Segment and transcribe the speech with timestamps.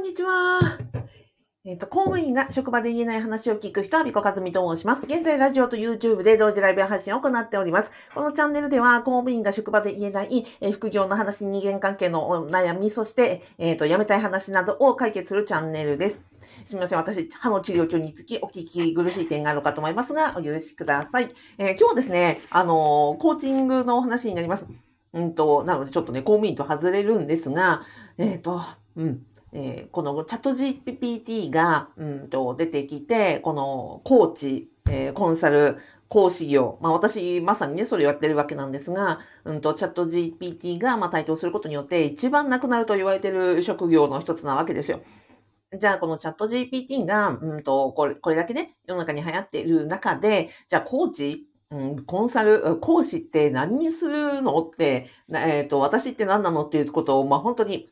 [0.00, 0.60] んにちは。
[1.62, 5.04] えっ、と、公務員が職場で言えない話を聞く人は、ビコカズミと申します。
[5.04, 7.92] 現在、ラジオと YouTube で同時ライブ配信を行っております。
[8.14, 16.22] このチャンネルでは、公務員が職場で言えない、えー副業の話、人間関係の悩み、そして、えっ、と、辞めたい話などを解決するチャンネルです。
[16.64, 16.98] すみません。
[16.98, 21.28] 私、歯の治療中につきお聞き苦しい点があるかと思いますが、お許しください。
[21.58, 24.66] え今日はですね、あのコーチングのお話になります。
[25.12, 27.82] うんと、なのでちょっとね、公務員と外れるんですが、
[28.16, 28.62] えっ、と、
[28.96, 29.22] うん。
[29.52, 35.78] えーこのチャット GPT が、うんと出てきて、このコーチ、えーコンサル、
[36.08, 45.00] 講師業、まあ私まさにね、それをやってるわけなんですが、うんとチャット GPT がまあ台頭することによって一番なくなると言われてる職業の一つなわけですよ。
[45.78, 57.86] じゃあ、このチャット GPT が、うんと、これ、これだけね、世の中に流行っている中で、じゃあ、コーチ、うん、コンサル、講師って何にするのって、えっ、と、私って何なのっていうことを、まあ、本当に、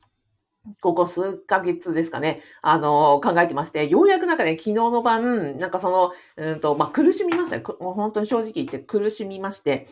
[0.80, 7.72] ここ数ヶ月ですかね、あの、考えてまして、ようやくなんかね、昨日の晩、なんかその、うんと、まあ、苦しみました。
[7.82, 9.86] もう本当に正直言って苦しみまして、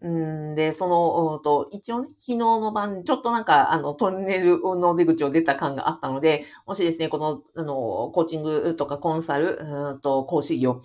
[0.00, 0.08] う
[0.52, 10.82] んで、その、うんと、一応ね、昨日の晩、ちょっとなんか、あの、トンネルの出口を出た感があったので、もしですね、この、あの、コーチングとかコンサル、うんと、講師業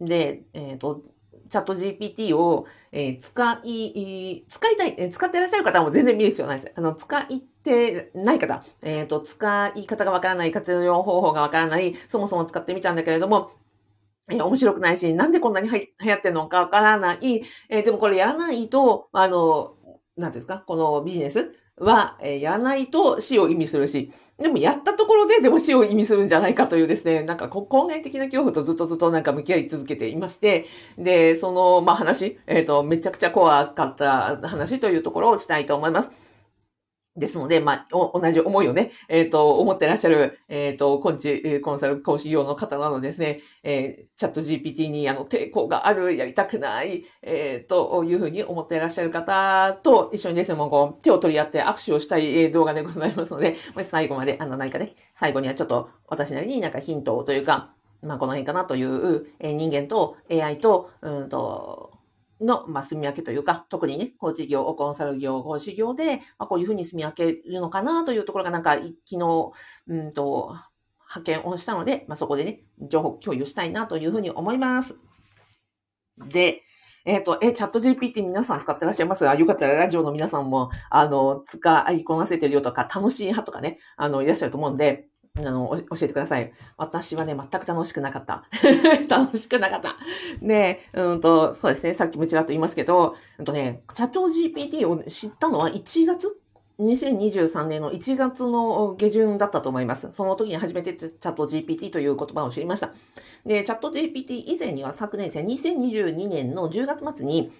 [0.00, 1.02] で、えっ、と、
[1.48, 6.72] チャット GPT を、えー使い、使いたい、えー使ってらっしゃる方も全然見る必要ないです。
[6.76, 7.26] あの、使っ
[7.62, 13.50] てない方、えっ、と、使い方がわからない、活用方法がわからない、そもそも使ってみたんだけれども、
[14.30, 19.76] えー面白くないし、なんでこんなに流行ってるのかわからない、えーでもこれやらないと、あの、
[20.16, 21.52] なんですか、このビジネス？
[21.80, 36.10] は、えーやらないと死を意味するし、でもやったところででも死を意味するんじゃないかというですね、なんか根源的な恐怖とずっとずっとなんか向き合い続けていまして、で、その、まあ、話、えっ、と、めちゃくちゃ怖かった話というところをしたいと思います。
[37.18, 57.70] ですので、まあ、お同じ思いをね、えっ、と、思ってらっしゃる、えっ、と、コンチ、コンサル講師業の方なのですね、えーチャット GPT にあの抵抗がある、やりたくない、えーというふうに思ってらっしゃる方と一緒にですね、もうこう手を取り合って握手をしたい動画でございますので、もし最後まで、あの何かね、最後にはちょっと私なりになんかヒントというか、
[58.02, 61.97] まあこの辺かなという、え人間と AI と、うんと、
[62.40, 69.52] の、まあ、住み分けというか、特にね、コーチ業、コンサル業、講師業で、まあ、こういうふうに住み分けるのかなというところが、なんか、昨日、
[69.88, 70.54] うんと、
[71.14, 74.96] 派遣をしたので、まあ、そこでね、情報共有したいなというふうに思います。
[76.30, 76.62] で、
[77.04, 79.26] えっ、と、え、チャット GPT 皆さん使ってらっしゃいます？
[79.26, 85.07] あよかったらラジオの皆さんも、あの、使いこなせてるよとか、楽しい派とかね、あの、いらっしゃると思うんで、
[85.46, 86.52] あの、お教えてください。
[86.76, 88.44] 私はね、全く楽しくなかった。
[89.08, 89.96] 楽しくなかった。
[90.40, 96.38] で、うんと、そうですね、さっきもちらっと言いますけど、うんとね、チャット GPT を知ったのは1月
[96.80, 100.12] ？2023年の1月の下旬だったと思います。
[100.12, 102.92] その時に初めてチャット GPT という言葉を知りました。
[103.44, 107.50] で、チャット GPT 以前には昨年生2022年の10月末に、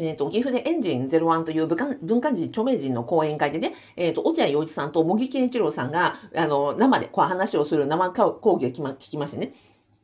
[0.00, 9.54] えっ、と、岐阜でエンジン01という文化人著名人の講演会でね、えっ、と、落合陽一さんと茂木健一郎さんが、あの、生でこう話をする生講義を聞きま聞きましてね。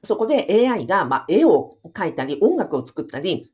[0.03, 3.53] そこで AI が、まあ、絵を描いたり、音楽を作ったり、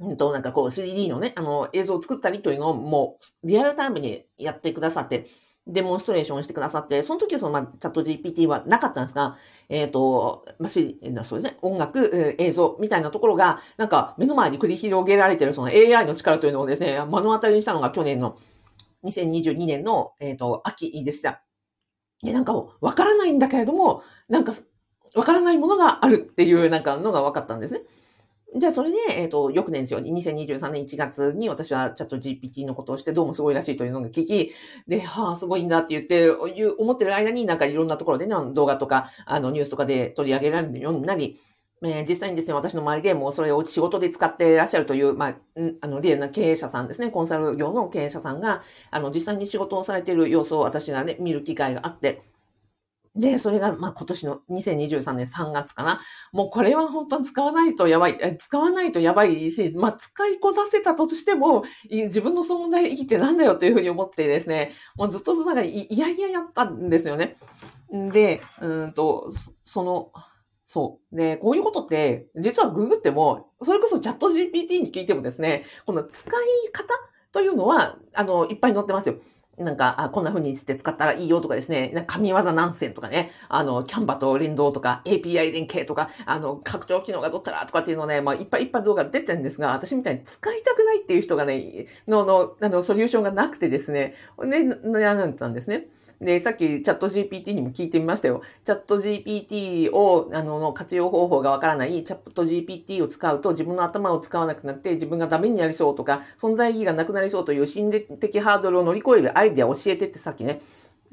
[0.00, 5.26] うんと、なんかこう 3D のね、あの、映像を作ったりというのをもうリアルタイムにやってくださって、
[5.66, 9.36] デモンストレーションしてくださって、その時はその、まあ、チャット GPT はなかったんですが、
[9.68, 18.38] えっ、と、まあ、し、なそうですね、音楽、映像みたいなところが、なんか目の前に繰り広げられてるその AI の力というのをですね、目の当たりにしたのが去年の
[19.04, 21.42] 2022年の、えっ、と、秋でした。
[22.22, 24.54] で、なんか、わからないんだけれども、なんか、
[25.14, 27.80] わからないものがあるっていう、なんかのが分かったんですね。
[28.54, 30.00] じゃあ、それで、えっ、と、翌年ですよ。
[30.00, 34.52] 2023年1月に私はチャット GPT のことをしてどうもすごいらしいというのを聞き、
[34.86, 36.30] で、はあ、すごいんだって言って、
[36.78, 41.38] 思ってる間になんかいろんなところでね、動画とか、あの、ニュースとかで取り上げられるようになり、
[41.84, 45.36] えー実際にですね、私の周りでもそれを仕事で使っていらっしゃるという、まあ、
[45.82, 52.22] あの、リアルな経営者さんですね、コンサル業の経営者さんが、あの、実際に仕事をされている様子を私がね、見る機会があって、
[53.16, 56.00] で、それが、ま、今年の2023年3月かな。
[56.32, 58.36] もうこれは本当に使わないとやばい。
[58.38, 67.36] 使わないとやばいし、ま、使いこなせたとしても、自分の存在意義ってなんだよというふうに思ってですね、もうずっとなんかいやいややったんですよね。
[67.90, 70.12] で、うんと、そその、
[70.66, 71.16] そう。
[71.16, 76.92] で、こういうことって、実はググっても、それこそチャット GPT に聞いてもですね、この使い方
[77.32, 79.16] というのは、あの、いっぱい載ってますよ。
[79.58, 95.86] なんか、あこんな風にして使ったらいいよとかですね、なんか神業何千とかね、あの、キャンバと連動とか、API 連携とか、あの、拡張機能がどったらとかっていうのね、まあ、いっぱいいっぱい動画出てるんですが、私みたいに使いたくないっていう人がね、の、の、あの、ソリューションがなくてですね、で、悩んだんですね。
[96.20, 98.42] で、さっきチャット GPT にも聞いてみましたよ。
[98.64, 110.60] チャット GPT を、あの、活用方法がわからない、チャット GPT を使うと自分の頭を使わなくなって自分がダメになりそうとか、存在意義がなくなりそうという心理的ハードルを乗り越えるアイデアを教えてってさっきね、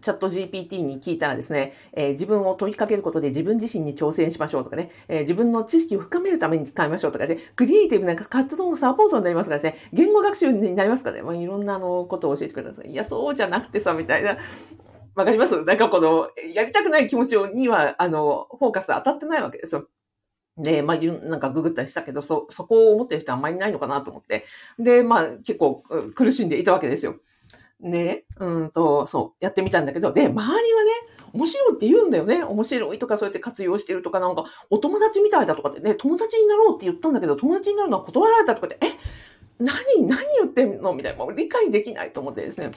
[0.03, 12.91] チャット GPT に聞いたらですね、えー、自分を問いかけることで自分自身に挑戦しましょうとかね、えー、自分の知識を深めるために使いましょうとかね、クリエイティブな活動のサポートになりますからですね、言語学習になりますからね、まあ、いろんなあのことを教えてください。
[12.91, 14.37] いや、そうじゃなくてさ、みたいな。
[15.15, 15.63] わかります？
[15.63, 19.87] なんかこの、やりたくない気持ちには、あの、フォーカス当たってないわけですよ。
[20.57, 24.43] で、まあ、なんかググったりしたけど、そ、そこを思ってる人はあんまりいないのかなと思って。
[24.77, 25.83] で、まあ、結構
[26.15, 27.15] 苦しんでいたわけですよ。
[27.79, 30.91] ね、うんと、そう、やってみたんだけど、で、周りはね、
[31.33, 32.43] 面白いって言うんだよね。
[32.43, 38.91] 面白いとかそうやって活用してるとか、なんか、お友達みたいだとかってね、友達になろうって言ったんだけど、友達になるのは断られたとかって、え、
[39.59, 40.93] 何、何言ってんの？
[40.93, 42.71] みたいな、もう理解できないと思ってですね。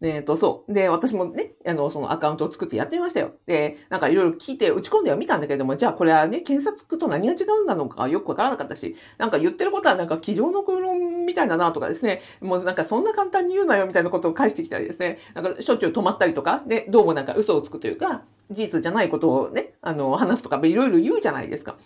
[0.00, 0.72] えっ、ー、と、そう。
[0.72, 3.32] で、私もね、あの、そのアカウントを作ってやってみましたよ。
[3.46, 21.76] で、なんかいろいろ聞いて打ち込んではみたんだけれども、じゃあこれはね、検索と何が違うんだのかよくわからなかったし、なんか言ってることはなんか机上の空論みたいだなとかですね、もうなんかそんな簡単に言うなよみたいなことを返してきたりですね、なんかしょっちゅう止まったりとか、で、どうもなんか嘘をつくというか、事実じゃないことをね、あの、話すとか、いろいろ言うじゃないですか。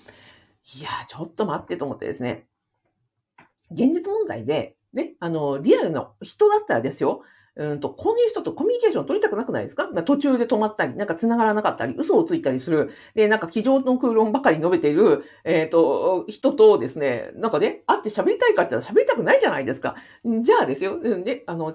[0.79, 2.47] いやちょっと待ってと思ってですね、
[3.73, 7.23] 現実問題で、ね、あの、リアルの人だったらですよ、
[7.55, 9.87] うんと、こういう人とコミュニケーション取りたくなくないですか？
[10.05, 12.91] 途中で止まったり、なんか繋がらなかったり、嘘をついたりする。
[13.15, 19.97] で、なんか机上の空論ばかり述べている、えっ、ー、と、人とですね、なんかね、会って喋りたいかって言ったら喋りたくないじゃないですか。
[20.43, 21.75] じゃあですよ、で、あの、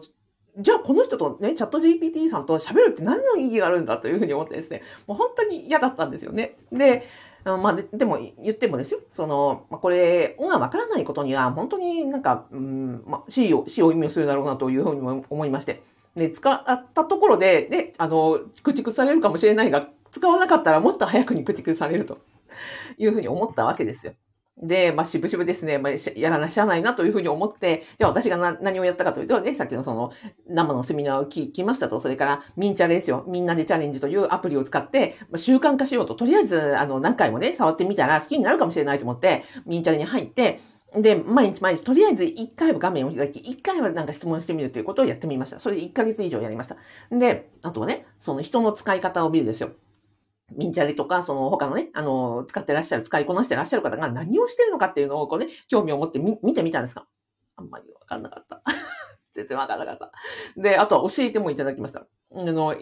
[0.60, 6.58] じゃあこの人とね、チャット GPT さんと喋るって何の意義があるんだというふうに思ってですね、もう本当に嫌だったんですよね。
[6.72, 7.04] で、
[7.44, 15.82] まあで、でも言ってもですよ、その、まあ、これ音がわからないことには、本当になんか、うん、まあ、死を、死を意味するだろうなというふうにも思いまして。
[16.16, 16.64] で、使っ
[16.94, 22.18] たところで、で、あの、駆逐されるかもしれないが、使わなかったらもっと早くに駆逐されると
[22.98, 24.14] いうふうに思ったわけですよ。
[24.62, 30.12] で、まあ、渋々ですね、まあ、やらなしゃあないなというふうに思って、じゃあ私がな何をやったかというと、ね、さっきのその、
[30.48, 33.24] 生のセミナーを聞きましたと、それから、ミンチャレですよ。
[33.28, 40.60] みんなでチャレンジというアプリを使って、まあ、習慣化しようと、とりあえず、あの、何回もね、触ってみたら好きになるかもしれないと思って、ミンチャレに入って、
[40.96, 45.60] で、毎日毎日、とりあえず1回は画面を開き、1回はなんか質問してみるということをやってみました。
[45.60, 46.78] それで1ヶ月以上やりました。
[47.12, 49.72] で、あとはね、その人の使い方を見るですよ。
[50.56, 57.08] ミンチャリとか、その他のね、あの、使ってらっしゃる、使いこなしてらっしゃる方が何をしてるのかっていうのをこうね、興味を持ってみ見てみたんですか？
[57.58, 58.62] あんまりわかんなかった。
[59.34, 60.12] 全然わかんなかった。
[60.56, 62.02] で、あとは教えてもいただきました。
[62.02, 62.76] あの、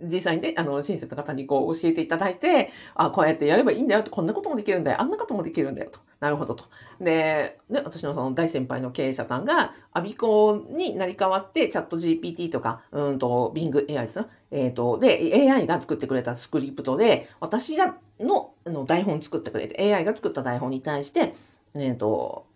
[0.00, 6.00] 実際にね、あの、親切の方にこう教えていただいて、あ、こうやってやればいいんだよと、こんなこともできるんだよ、あんなこともできるんだよと。
[6.20, 6.64] なるほどと。
[7.00, 14.26] で、ね、私のその大先輩の経営者さんが、アビコになり代わって、チャット GPT とか、うんと、Bing AI ですよ。
[14.50, 21.32] えっ、ー、と、で、AI が作ってくれたスクリプトで、私がのの台本作ってくれて、AI が作った台本に対して、
[21.74, 22.46] えっ、ー、と、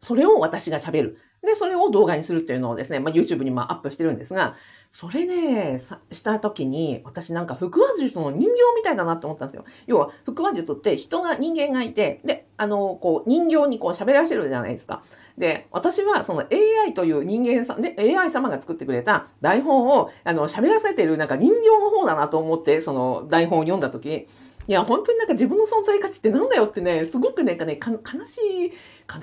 [0.00, 1.18] それを私が喋る。
[1.44, 4.54] で、それを動画にするっていうのをですね、まあ、YouTube にもアップしてるんですが、
[4.90, 5.80] それね、
[6.12, 9.64] した時に、私なんか腹話術の人形みたいだなって思ったんですよ。
[9.88, 15.02] 要は、腹話術って人が、人間がいて、で、あの、こう、人形にこう喋らせるじゃないですか。
[15.36, 16.44] で、私はその
[16.84, 24.26] AI という人間さん、で、AI 様が作ってくれた台本を、あの、喋らせてるなんか人形の方だなと思って、その台本を読んだ時に、
[24.66, 28.72] いや、本当になんか自分の存在価値ってなんだよってね、すごくなん、かね、悲しい、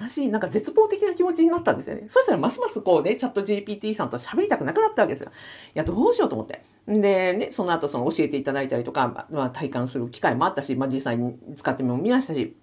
[0.02, 2.04] 悲しい、なんか絶望的な気持ちになったんですよね。
[2.08, 5.32] そしたらますますこうね、チャット GPT さんと喋りたくなくなったわけですよ。
[5.32, 5.32] い
[5.74, 6.64] や、どうしようと思って。
[6.88, 12.56] で、ね、その後その教えていただいたりとか、まあ体感する機会もあったし、まあ実際に使ってもみましたし、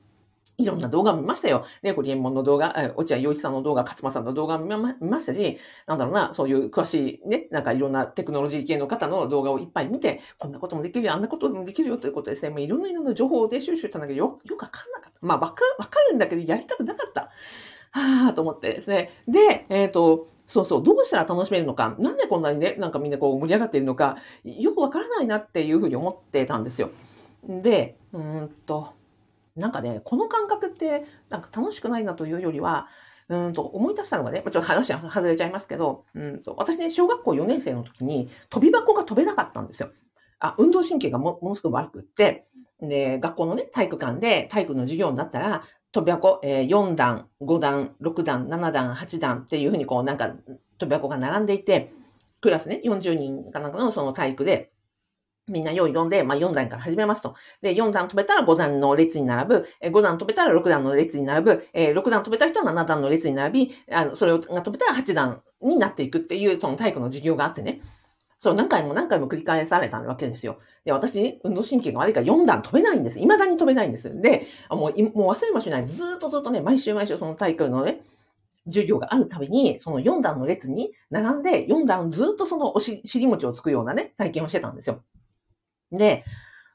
[0.59, 1.65] いろんな動画見ましたよ。
[1.83, 12.50] ね、ホリエモンの動画、え落合陽一さんの動画、勝間さんの動画見ましたし、なんだろうな、そういう詳しいね、なんかいろんなテクノロジー系の方の動画をいっぱい見て、こんなこともできるよ、あんなこともできるよということですね。
[12.50, 15.19] もういろんな色の情報で収集したんだけど、よ、よくわかんなかった。
[15.23, 17.31] まあ、わか、わかるんだけど、やりたくなかった。
[17.91, 19.11] はぁと思ってですね。
[19.27, 26.91] で、えっ、ー、と、そうそう、どうしたら楽しめるのか、なんでこんなにね、なんかみんなこう盛り上がっているのか、よくわからないなっていうふうに思ってたんですよ。
[27.47, 28.95] で、うんと、
[29.59, 32.88] なんかね、この感覚ってなんか楽しくないなというよりは、
[33.29, 39.91] うんと思い出したのがね、ちょっと話は外れちゃいますけど、うんと私ね、小学校4年生の時に飛び箱が飛べなかったんですよ。
[40.41, 42.47] あ、運動神経がもものすごく悪くって、
[42.81, 50.33] で、学校のね、体育館で体育の授業になったら、飛び箱、えー、4段、5段、6段、7段、8段っていうふうにこうなんか
[50.79, 51.91] 飛び箱が並んでいて、
[52.41, 54.71] クラスね、40人かなんかのその体育で、
[55.50, 57.35] みんな用意どんで、まあ、4段から始めますと。
[57.62, 67.81] で、4段飛べたら5段の列に並ぶ、5段飛べたら6段の列に並ぶ、6段飛べた人は7段の列に並び、あの、それが飛べたら8段になっていくっていう、その体育の授業があってね。
[68.40, 70.59] そう、何回も何回も繰り返されたわけですよ。
[70.85, 73.19] で、私、運動神経が悪いから4段飛べないんです。
[73.19, 74.21] 未だに飛べないんです。
[74.21, 75.87] で、もう、もう忘れもしない。
[75.87, 78.02] ずっとずっとね、毎週毎週その体育のね、
[78.67, 85.02] 授業があるたびに、その4段の列に並んで、4段ずっとそのおし、尻餅をつくようなね、体験をしてたんですよ。
[85.92, 86.25] で、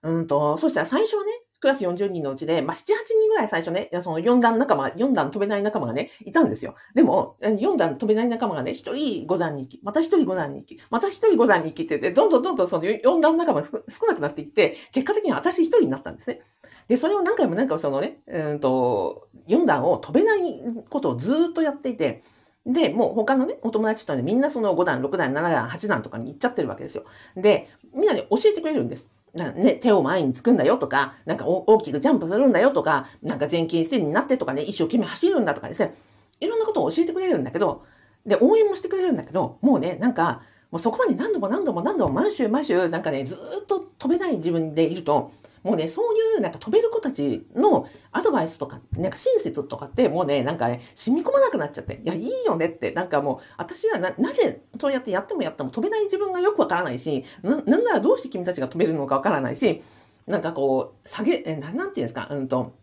[0.03, 1.23] うんと、そしたら最初ね、
[1.63, 6.75] クラス40人のうちで、まあ、7、8人ぐらい最初ね、その4段仲間、4段飛べない仲間がね、いたんですよ。
[6.93, 8.93] でも、4段飛べない仲間がね、1人
[9.25, 16.41] 5段に行き、また1人5段に行き、また1人5段に行きって言って、どんどんどんどんその4段仲間が少なくなっていって、結果的に私1人になったんですね。
[16.89, 20.41] で、それを何回も何回もそのね、うんと、4段を飛べない
[20.89, 22.23] ことをずっとやっていて、
[22.65, 27.03] で、もう他のね、お友達とね、みんなその5段、6段、7段、8段とかに行っちゃってるわけですよ。
[27.35, 29.09] で、みんなで教えてくれるんです。
[29.33, 35.93] ね、手を前につくんだよとか、なんか大きくジャンプするんだよとか、なんか前傾姿勢になってとかね、一生懸命走るんだとかですね、
[36.39, 37.83] いろんなことを教えてくれるんだけど、
[38.25, 45.31] で、応援もしてくれるんだけど、もうね、なんか、もうそこまで何度も何度も何度も毎週毎週、なんかね、ずっと飛べない自分でいると、
[45.63, 59.81] もうね、そういうなんか飛べる子たちのアドバイスとか、なんか親切とかってもうね、なんかね、染み込まなくなっちゃって、いや、いいよねって、なんかもう、私はな、なぜそうやってやってもやっても飛べない自分がよくわからないし、な、なんならどうして君たちが飛べるのかわからないし、
[60.27, 62.73] なんかこう、下げ、え、ななんていうんですか、うんと、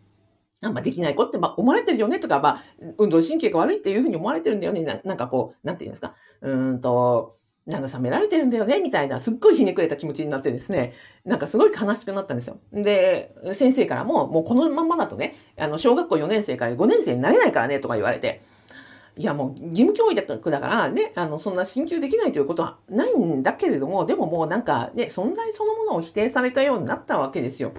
[0.63, 2.63] あんまできない子って、まあ、思われてるよねとか、まあ、
[2.99, 4.83] 運動神経が悪いっていうふうに思われてるんだよね。
[4.83, 6.13] ななんかこう、なんていうんですか？
[6.41, 7.37] うんと、
[7.67, 10.93] 慰められてるんだよね、みたいな、すっごいひねくれた気持ちになってですね、
[11.25, 12.59] なんかすごい悲しくなったんですよ。
[12.73, 18.41] で、先生からも、もうこのまんまだとね、あの、小学校4年生から5年生になれないからね、とか言われて、
[19.17, 27.73] いやもう義務教育だからね、あの、そんな進級できないということはないんだけれども、でももうなんかね、存在そのものを否定されたようになったわけですよ。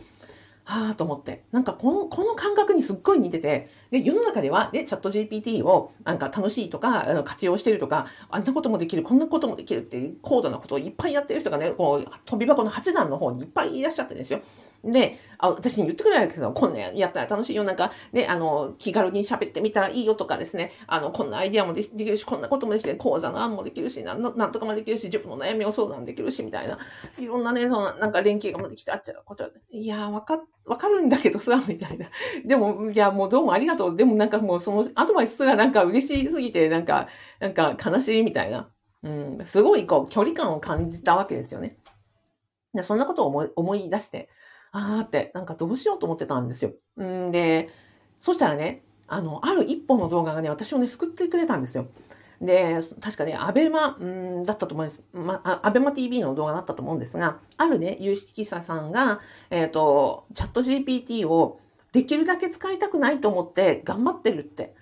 [0.64, 1.45] はあと思って。
[1.50, 14.40] なんかこの、この感覚にすっごい似てて、で、世の中ではね、チャット GPT をなんか楽しいとか、あの活用してるとか、あんなこともできる、こんなこともできるっていう高度なことをいっぱいやってる人がね、こう、飛び箱の8段の方にいっぱいいらっしゃってるんですよ。
[14.85, 17.64] で、あ私に言ってくれないけど、こんなやったら楽しいよ。
[17.64, 26.78] なんか、ね、あの、気軽に喋ってみたらいいよとかですね、あの、こんなアイディアもできるし、こんなこともできて、講座の案もできるし、なんなんとかもできるし、自分の悩みを相談できるし、みたいな。
[27.19, 29.49] いろんなね、その、なんか連携がもできてあっちゃうこと。
[29.71, 32.07] いやわか、わかるんだけどさ、 みたいな。
[32.45, 33.97] でも、いや、もうどうもありがとう。
[33.97, 37.09] でもなんかもうそのアドバイスすらなんか嬉しすぎて、なんか、
[37.40, 38.71] なんか悲しいみたいな。
[39.02, 41.76] うん、すごいこう、距離感を感じたわけですよね。
[42.73, 44.28] でそんなことを思い思い出して、
[44.71, 46.73] あーって、なんかどうしようと思ってたんですよ。
[47.02, 47.69] んで、
[48.21, 51.88] そしたらね、あの、ある一本の動画がね、私をね、救ってくれたんですよ。
[52.43, 55.03] で、確かね、アベマ、んだったと思うんです。
[55.13, 59.21] まあ、アベマ TV の動画だったと思うんですが、あるね、有識者さんが、
[59.51, 61.61] えっ、ー、と、チャット GPT を
[61.93, 64.75] できるだけ使いたくないと思って頑張ってるって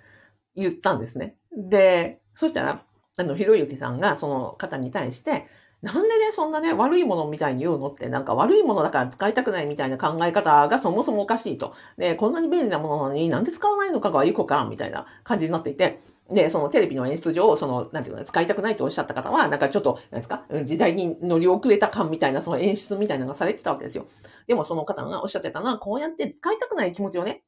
[0.55, 1.35] 言ったんですね。
[1.55, 2.83] で、そしたら、
[3.17, 5.45] あの、ひろゆきさんがその方に対して、
[5.83, 11.73] なんでね、そんなね、悪いものみたいに言うのって、なんか悪いものだから使いたくないみたいな考え方がそもそもおかしいと。
[11.97, 15.99] で、こんなに便利なものなのになんで使わないのかがよくわかみたいな感じになっていて、
[16.31, 24.07] で、そのテレビの演出上、その、なんていうの、使いたくないとおっしゃった方は、なんかちょっと、なんですか、時代に乗り遅れた感みたいな、その演出みたいなのがされてたわけですよ。
[24.47, 27.43] でもその方がおっしゃってたのは、こうやって使いたくない気持ちをね、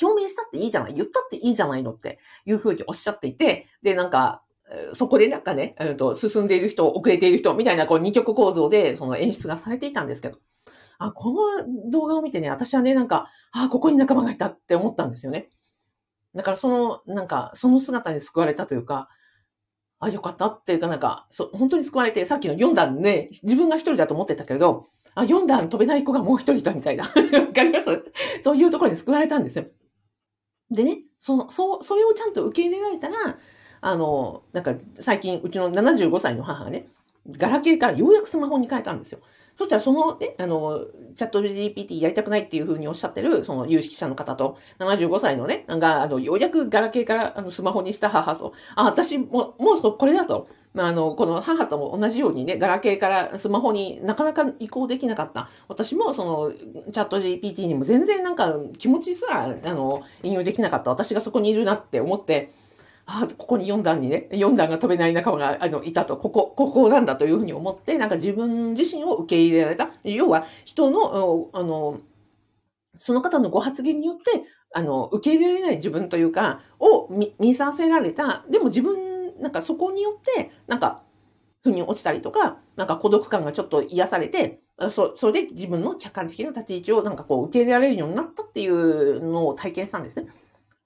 [0.00, 4.42] 表明したっていいじゃない、言ったっていいじゃないのっていうふうにおっしゃっていて、で、なんか、
[4.94, 10.38] そこでなんかね、えー、と進んでいる人、遅れている人みたいなこう二極構造でその演出がされていたんですけど、
[10.98, 15.50] あ、この動画を見てね、私はね、なんか、あ、ここに仲間がいたって思ったんですよね。
[16.34, 19.08] だからその、なんか、その姿に救われたというか、
[20.00, 27.04] あ、よかったっていうかなんか、そ本当に救われて、さっきの4段ね、自分が一人だと思ってたけれど、あ、4段飛べない子がもう一人いたみたいな。
[27.08, 27.10] わ
[27.54, 28.04] かります？
[28.42, 29.66] そういうところに救われたんですよ。
[30.70, 33.14] でね、そ、そう、それをちゃんと受け入れられたら、
[33.80, 36.88] あの、なんか最近うちの75歳の母がね、
[37.28, 39.20] ガラケーからようやくスマホに変えたんですよ。
[39.54, 50.48] そしたらそのね、あの、チャット GPT やりたくないっていうふうにおっしゃってる、その有識者の方と、75歳のね、が、あの、ようやくガラケーからあのスマホにした母と、あ、私も、もうそこれだと。
[50.74, 55.50] まあ、あの、この母とも同じようにね、ガラケーからスマホになかなか移行できなかった。
[55.68, 60.90] 私もその、チャット GPT にも全然なんか気持ちすら、あの、引用できなかった。
[60.90, 62.52] 私がそこにいるなって思って、
[63.06, 69.90] あここに4段にね、4段が飛べない仲間があのいたと、ここ、ここなんだというふうに思って、なんか自分自身を受け入れられた。
[70.04, 72.00] 要は、人の、あの、
[72.98, 74.44] その方のご発言によって、
[74.74, 78.44] あの、受け入れられない自分というか、を見させられた。
[78.50, 81.02] でも自分、なんかそこによって、なんか、
[81.62, 90.26] 腑に落ちたりとか、なんか孤独感がちょっと癒されて、そそれで自分の客観的な立ち位置をなんかこう受け入れられるようになったっていうのを体験したんですね。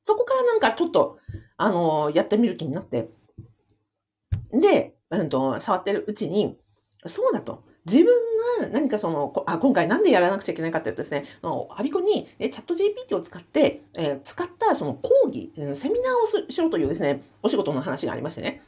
[0.05, 1.19] そこからなんかちょっと、
[1.57, 3.09] あのやってみる気になって。
[4.53, 6.57] で、うんと、触ってるうちに、
[7.07, 7.65] そうだと。
[7.87, 8.07] 自分
[8.61, 18.61] が何かその、あ今回なんでやらなくちゃいけないかっていうとですね、のアビコに、ね、チャット GPT を使って、えー、使ったその講義、セミナーをしろというですね、お仕事の話がありましてね。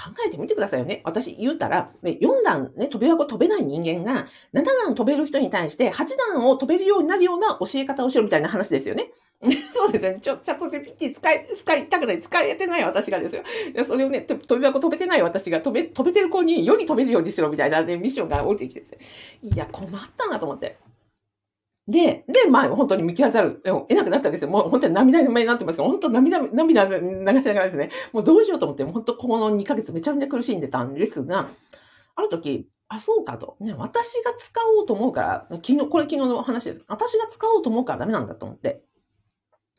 [0.00, 1.02] 考えてみてくださいよね。
[1.04, 9.10] 私言うたら、ね、4段ね、飛び箱飛べない人間が、7段飛べる人に対して8段を飛べるようになるような教え方をしろみたいな話ですよね。
[9.72, 10.18] そうですね。
[10.20, 13.42] ちょ、チャット GPT 使い、使いたくない、使えてない私がですよ。
[13.86, 18.98] それをね、飛び箱飛べてない私が飛べ、飛べてる子により飛べるようにしろみたいな、ね、ミッションが降りてきてですね。
[19.42, 20.76] いや、困ったなと思って。
[21.88, 24.50] で、で、まあ、本当に見極ざるを得なくなったわけですよ。
[24.50, 31.48] もう本当に涙目になってますけど、本当涙、涙流しながらですね、もうどうしようと思って、本当この2ヶ月めちゃめちゃ苦しんでたんですが、
[32.14, 33.56] ある時、あ、そうかと。
[33.60, 36.84] ね、私が使おうと思うから、昨日、これ昨日の話です。
[36.88, 38.82] 私が使おうと思うからダメなんだと思って。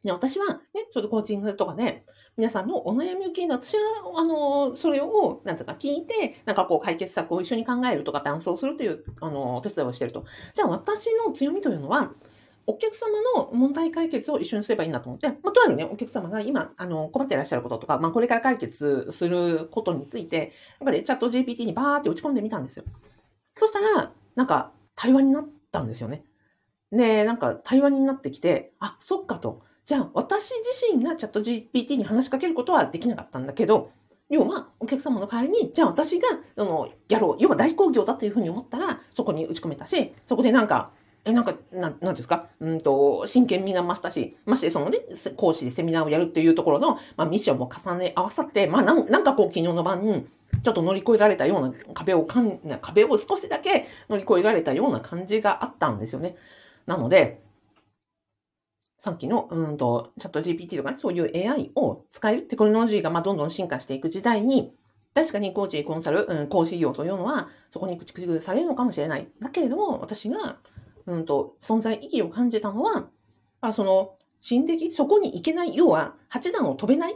[0.04, 2.06] で私はね、ちょっとコーチングとかね、
[2.38, 3.82] 皆さんのお悩みを聞いて、私は、
[4.18, 10.26] あの、それを、なんつうか聞いて、なんかこう解決策を一緒に考えるとか伴走するという、あの、お手伝いをしてると。
[10.56, 12.14] じゃあ私の強みというのは、
[12.68, 20.50] お客様の問題解決を一緒にすればいいんだと思って、まあ、とあるね、お客様が今、あの、困っていらっしゃることとか、まあ、これから解決することについて、やっ
[20.86, 22.86] ぱりチャット GPT にバーって打ち込んでみたんですよ。
[23.56, 26.24] そしたら、なんか、対話になったんですよね。
[26.92, 29.64] で、なんか、対話になってきて、あ、そっかと。
[29.92, 33.92] じゃあ、私自身がチャット GPT に話しかけることはできなかったんだけど、
[34.30, 37.36] 要は、お客様の代わりに、じゃあ私が、あの、やろう。
[37.40, 40.92] 要は大工業だというふうに思ったら、そこに打ち込めたし、そこでなんか、
[41.26, 42.48] え、なんか、なん、なんですか？
[42.62, 45.00] うんと、真剣味が増したし、ましてそのね、
[45.36, 50.26] 講師でセミナーをやるっていうところの、まあミッションも重ね合わさって、まあなん、なんかこう昨日の晩、
[50.64, 56.38] ちょっと乗り越えられたような壁をかん、壁を少しだけ乗り越えられたような感じがあったんですよね。
[56.86, 57.42] なので、
[59.02, 64.76] さっきの、うんと、チャット GPT とかね、そういう AI を使えるテクノロジーがまあどんどん進化していく時代に、
[65.16, 69.28] 確かにコーチ、コンサル、うん、講師業というのは、そこに駆逐されるのかもしれない。
[69.40, 70.60] だけれども、私が、
[71.08, 73.08] うんと、存在意義を感じたのは、
[73.60, 77.16] あその、心的、そこに行けない、要は、8段を飛べない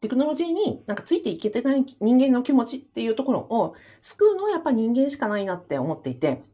[0.00, 6.44] テクノロジーになんかついていけてない人間の気持ちっていうところを救うのはやっぱ人間しかないなって思っていて、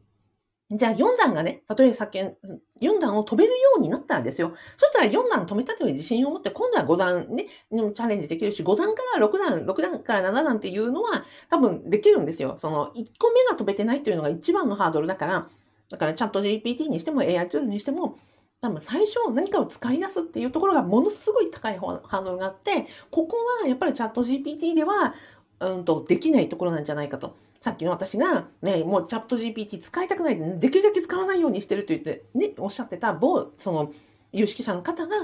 [0.75, 4.53] じゃあ4段がね、例えばさっき4段を飛べるようになったらですよ。
[4.77, 12.57] そしたら4段止めたという自信を持って、今度は5段ね、チャレンジできるし、5段から6段、6段から7段っていうのは多分できるんですよ。
[12.57, 15.47] その1個目が飛べてないっていうのが一番のハードルだから、
[15.89, 18.17] だからチャット GPT にしても AI ツールにしても、
[18.61, 25.13] 多分最初何かを使い出すっていうところがものすごい高いハードルがあって、ここはやっぱりチャット GPT では、
[25.59, 27.35] うんと、できないところなんじゃないかと。
[27.61, 33.91] さっきの私が、ね、もうチャット GPT 使いたくないで、できるだけ使わないようにしてると言って、ね、おっしゃってた某、その、
[34.31, 35.15] 有識者の方が、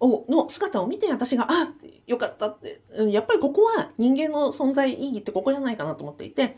[0.00, 1.72] おの姿を見て私が、あ
[2.06, 6.56] よかったって、やっぱりここは人間の存在意義ってここじゃないかなと思っていて、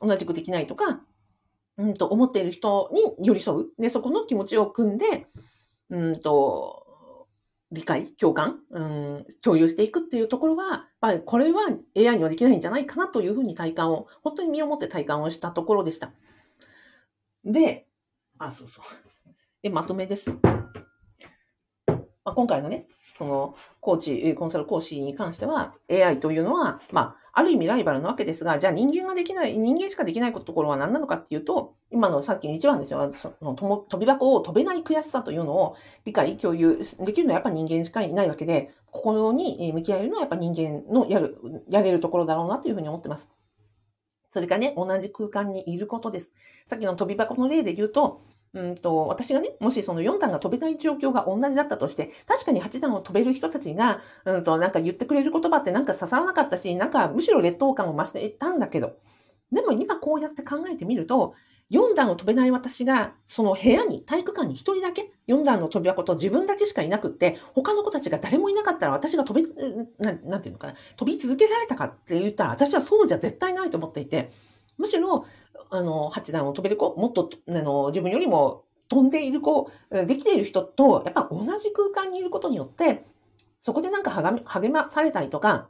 [0.00, 1.00] 同じくできないとか、
[1.78, 3.68] うんと思っている人に寄り添う。
[3.78, 5.26] で、そこの気持ちを組んで、
[5.88, 6.79] うんと、
[7.72, 16.12] 理解、共感、うん、共有していくっていうところは、まあ、これは AI にはできないんじゃないかなというふうに体感を、本当に身をもって体感をしたところでした。
[17.44, 17.86] で、
[18.38, 18.84] あ、そうそう。
[19.62, 20.30] で、まとめです。
[22.24, 22.86] まあ、今回のね、
[23.20, 41.36] その、コーチ、コンサル講師に関しては、AI というのは、まあ、ある意味ライバルなわけですが、じゃあ人間ができない、人間しかできないところは何なのかっていうと、今のさっきの一番ですよ、その飛び箱を飛べない悔しさというのを理解、共有できるのはやっぱ人間しかいないわけで、ここに向き合えるのはやっぱ人間のやる、
[41.68, 43.28] やれるところだろうなというふうに思ってます。
[44.30, 46.32] それからね、同じ空間にいることです。
[46.68, 58.96] さっきの飛び箱の例で言うと、うんと、私がね、もしその4段が飛べない状況が同じだったとして、確かに8段を飛べる人たちが、うんと、なんか言ってくれる言葉ってなんか刺さらなかったし、なんかむしろ劣等感を増していたんだけど、
[59.52, 61.34] でも今こうやって考えてみると、
[61.70, 69.48] 4段を飛べない私が、その部屋に、体育館に1人だけ、4段の飛び箱と自分だけしかいなくって、他の子たちが誰もいなかったら私が飛び、
[70.00, 74.32] なんていうのかな、飛び続けられたかって言ったら、私はそうじゃ絶対ないと思っていて、
[74.80, 75.26] むしろ、
[75.68, 83.04] あの、8段を飛べる子、もっと、あの、自分よりも飛んでいる子、できている人と、やっぱ同じ空間にいることによって、
[83.60, 85.68] そこでなんか励まされたりとか、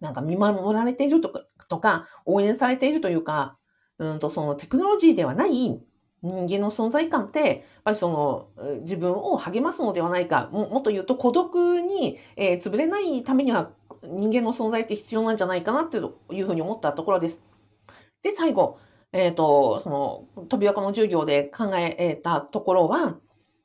[0.00, 3.56] なんか見守られているとか、とか応援されているというか、
[3.98, 5.80] うんと、そのテクノロジーではない
[6.22, 8.08] 人間の存在感って、やっぱりそ
[8.56, 13.70] の自分を励ますのではないか、もっと言うと孤独に、えー、潰れないためには
[14.02, 17.40] 人間の存在って必要なんじゃないかなっていうふうに思ったところです。
[18.24, 18.78] で、最後、
[19.12, 23.18] えっ、ー、と、その、飛び箱の授業で考えたところは、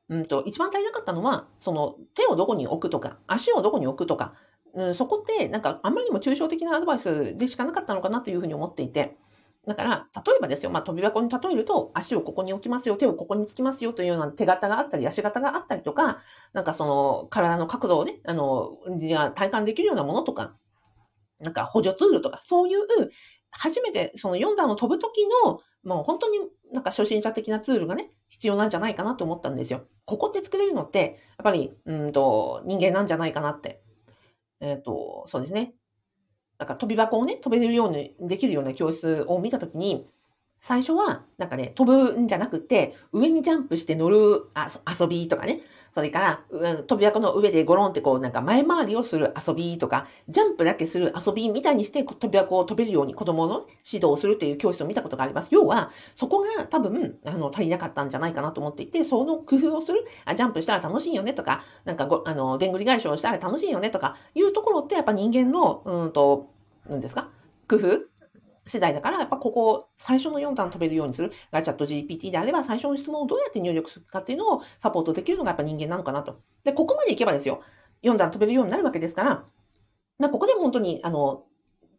[0.10, 4.34] うんと、一番足りなかったのは、その、手をどこに置くとか、足をどこに置くとか、
[4.76, 9.18] うん、そこって、なんか、あんまりにも抽象的なアドバイスでしかなかったのかなというふうに思っていて、
[9.66, 16.20] だから、例えばですよ、まあ、飛び箱に例えると、足をここに置きますよ、手をここにつきますよというような手形があったり、足形があったりとか、
[16.54, 18.78] なんかその、体の角度をね、あの、
[19.36, 20.56] 体感できるようなものとか、
[21.40, 22.80] なんか補助ツールとか、そういう、
[23.52, 26.40] 初めてその4段を飛ぶ時の、もう本当に
[26.74, 29.86] なんか初心者的なツールがね、必要なんじゃないかなと思ったんですよ。
[30.06, 33.82] ここって作れるのって、やっぱり、うんと、人間なんじゃないかなって。
[34.60, 35.74] えっ、ー、と、そうですね。
[36.60, 40.06] なんか飛び箱をね、飛べるようにできるような教室を見たときに、
[40.60, 46.42] 最初は、なんかね、飛ぶんじゃなくて、上にジャンプして乗るあ遊びとかね、それから、
[46.88, 55.50] 飛び箱の上でゴロンってこう、なんか前回りをする遊びとか、ジャンプだけする遊びみたいにして飛び箱を飛べるように子供の指導をするっていう教室を見たことがあります。
[55.52, 66.50] 要は、そこが多分、あの、足りなかったんじゃないかなと思っていて、その工夫をする、あジャンプしたら楽しいよねとか、なんかご、あの、でんぐり返しをしたら楽しいよねとか、いうところってやっぱ人間の、うんと、
[66.88, 67.30] なんですか？
[67.68, 68.09] 工夫
[68.70, 76.42] 次第だから、やっぱここ、最初の4段飛べるようにする、ガチャット GPT であれば、最初の質問をどうやって入力するかっていうのをサポートできるのがやっぱ人間なのかなと。
[76.64, 77.62] で、ここまでいけばですよ、
[78.04, 79.46] 4段飛べるようになるわけですから、
[80.20, 81.46] まあ、ここで本当に、あの、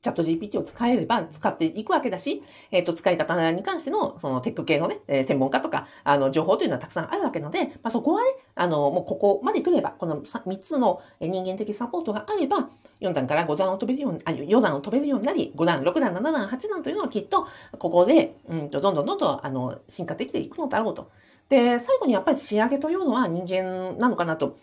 [0.02, 12.70] チャット GPT を使えれば使っていくわけだし、えっ、ー、と、使い方に関しての、そのテック系のね、えー、専門家とか、あの、情報というのはたくさんあるわけので、まあ、そこはね、あの、もうここまで来れば、この3つの人間的サポートがあれば、
[13.02, 17.46] 4段から5段を飛べるように、あ、4段を飛べるようになり、5段、6段、7段、8段というのはきっと、
[17.78, 21.10] ここで、うんと、どんどんどんどん、あの、進化できていくのだろうと。
[21.50, 24.56] で、最後にやっぱり仕上げというのは人間なのかなと。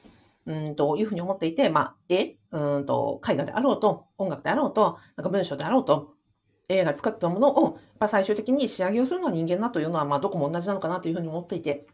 [0.47, 6.13] うんというふうに思っていて、まあ、絵、うんと、絵画であろうと、音楽であろうと、なんか文章であろうと、
[6.69, 11.85] AI が使ったものを、やっ最終的に仕上げをするのは人間だというのは、まあ、どこも同じなのかなというふうに思っていて、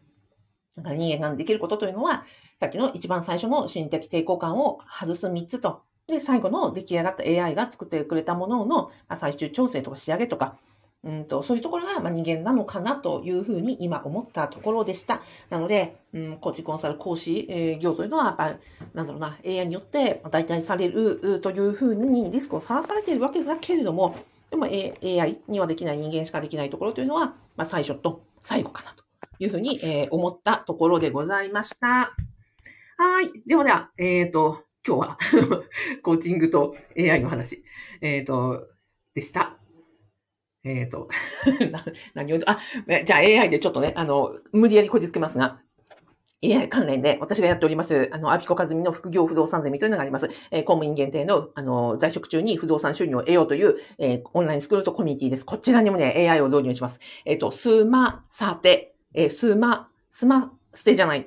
[0.76, 2.24] だから人間ができることというのは、
[2.60, 10.56] さっきの一番最初の心的抵抗感を外す3つと、で、最後の出来上がった AI が作ってくれたものの、まあ、最終調整とか仕上げとか、
[11.04, 15.20] うんと、そういうところが、ま人間なのかなというふうに今思ったところでした。
[15.50, 18.56] なので、うん、コーチコンサル講師、えー、業というのは、やっぱ、
[18.94, 24.16] なんだろうな、AI によって代替されるというふうにリスクをさらされているわけだけれども、
[24.50, 29.04] でも、A、AI にはできない人間しかできないところというのは、まあ、最初と最後かなと
[29.38, 32.14] いうふうに、えー、思ったところでございました。
[32.96, 33.42] はい。
[33.46, 35.18] ではでは、えっ、ー、と、今日は
[36.02, 37.64] コーチングと AI の話、
[38.00, 38.68] えっ、ー、と、
[39.14, 39.58] でした。
[40.64, 41.08] えっ、ー、と、
[42.14, 42.58] 何を、あ、
[43.04, 45.60] じゃあ AI でちょっとね、あの、無理やりこじつけますが、
[46.42, 50.30] AI 関連で私がやっております、あの、アピコカズミの副業不動産ゼミというのがあります。
[50.50, 55.46] えー、公務員限定の、あの、在職中に不動産収入を得ようという、えー、オンラインスクールとコミュニティです。
[55.46, 57.00] こちらにもね、AI を導入します。
[57.24, 61.26] えっ、ー、と、スマサテ、えー、スマ、スマ、ステじゃない。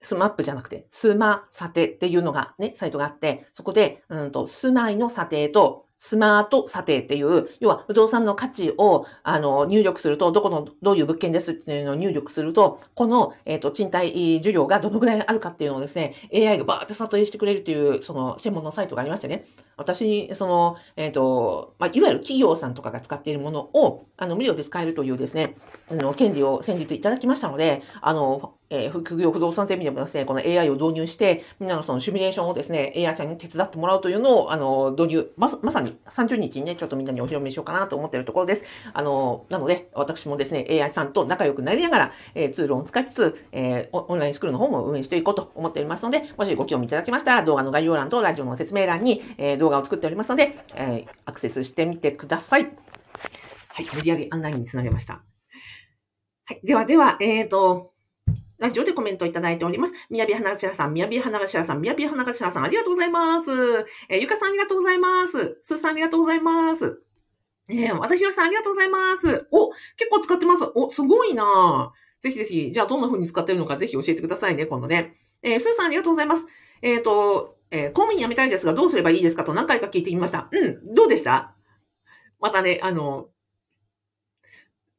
[0.00, 14.08] スマップじゃなくて、スマ査定っていうのがね、サイトがあって、そこで、うんと、住まいの査定と、スマート査定っていう、要は不動産の価値をあの入力すると、どこの、どういう物件ですっていうのを入力すると、この、えっ、ー、と、賃貸
[14.42, 19.44] 需要がどのぐらいあるかっていうのをですね、AI がバーって査定してくれるっていう、その専門のサイトがありましてね。
[19.76, 25.54] 私、その、えっ、ー、と、まあ、いわゆる企業さんとかが使っているものを、あの、無料で使えるというですね、
[25.90, 38.64] あの、権利を先日いただきましたので、あの、えー、副業不動産ゼミでもですね、この AI を導入して、みんなのそのシミュレーションをですね、AI さんに手伝ってもらうというのを、あの、導入、ま、まさに30日にね、ちょっとみんなにお披露目しようかなと思っているところです。
[38.92, 52.64] あの、なので、私もですね、AI さんと仲良くなりながら、えー、ツールを使いつつ、えー、オンラインスクールの方も運営していこうと思っておりますので、もしご興味いただきましたら、動画の概要欄とラジオの説明欄に、えー、動画を作っておりますので、えー、アクセスしてみてください。
[53.68, 55.22] はい、無理やり案内につなげました。
[56.44, 57.92] はい、ではでは、えーと、
[58.58, 59.92] ラジオでコメントいただいております。
[60.10, 63.50] みやびはながしらさん、みやびはながしらさん、みやびはながしらさん、ありがとうございます。
[64.08, 65.60] えー、ゆかさんありがとうございます。
[65.62, 67.00] すーさんありがとうございます。
[67.68, 69.46] えー、わたひろさんありがとうございます。
[69.52, 70.64] お、結構使ってます。
[70.74, 75.16] お、すごいなぜひぜひ、じゃあどんな風に使ってるのかぜひ教えてくださいね、今度ね。
[75.42, 76.46] えー、すーさんありがとうございます。
[76.82, 80.48] えっ、ー、と、えー、公務員辞めたいですがどうすればいいですかと何回か聞いてみました。
[80.50, 81.54] うん、どうでした？
[82.40, 83.28] またね、あの、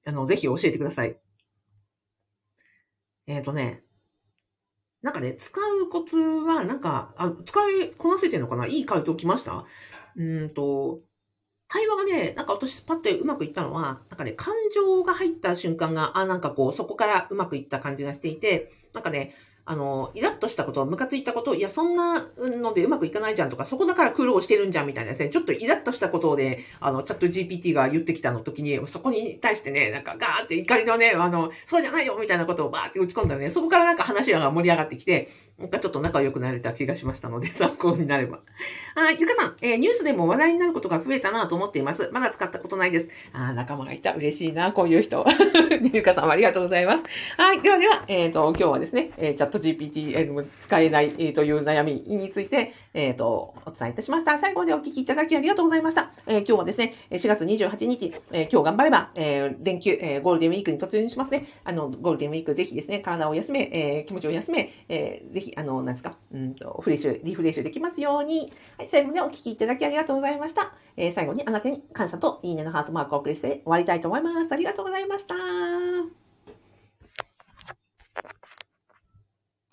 [0.05, 1.17] あの、ぜひ教えてください。
[3.29, 3.83] えっ、ー、とね、
[5.03, 8.65] なんかね、使うコツは、なんか、あ、使いこなせてるのかな？
[8.65, 9.65] いい回答来ました？
[10.17, 10.99] うんと、
[11.67, 19.35] 対話がね、なんか私パッてうまくいったのは、なんかね、感情が入った瞬間が、あ、なんかこう、そこからうまくいった感じがしていて、なんかね、
[19.69, 35.27] あの、イラッとしたこと、ムカついたこと、いや、そんなのでうまくいかないじゃんとか、そこだから苦労してるんじゃんみたいなですね、ちょっとイラッとしたことをね、あの、チャット GPT が言ってきたの時に、そこに対してね、なんかガーって怒りのね、あの、そうじゃないよみたいなことをバーって打ち込んだらね、そこからなんか話が盛り上がってきて、
[35.59, 38.39] なんかちょっと仲良くなれた気がしましたので、 参考になれば。
[38.95, 42.09] はい、ゆかさん、えー、ニュースでも話題になることが増えたなと思っています。
[42.13, 43.09] まだ使ったことないです。
[43.33, 44.13] あ仲間がいた。
[44.13, 45.25] 嬉しいな、こういう人。
[45.93, 47.03] ゆかさんありがとうございます。
[47.37, 54.37] はい、ではでは、えっ、ー、と、今日はですね、えー、チャット GPT も使えない、えー、という悩みについて、えっ、ー、と、お伝えいたしました。
[54.37, 56.11] 最後までお聞きいただきありがとうございました。
[56.27, 61.47] えー、今日はですね、4月28日、えー、今日頑張れば、えー、連休、えー、ゴールデンウィークに突入しますね。
[61.63, 68.51] あの、ゴールデンウィークぜひですね、体を休め、えー、気持ちを休め、えー、ぜひ、あの、なんですか、うんと、フレッシュ、リフレッシュできますように。
[68.77, 70.73] はい、最後までお聞きいただきありがとうございました。
[70.97, 74.51] えー、最後にあなたに感謝といいねのハートマークをお送りして終わりたいと思います。
[74.51, 76.28] ありがとうございました。